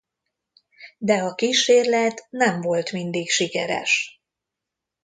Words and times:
De 0.97 1.13
a 1.23 1.35
kísérlet 1.35 2.27
nem 2.29 2.61
volt 2.61 2.91
mindig 2.91 3.29
sikeres. 3.29 4.21